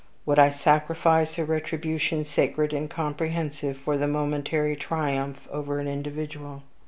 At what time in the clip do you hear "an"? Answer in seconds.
5.77-5.87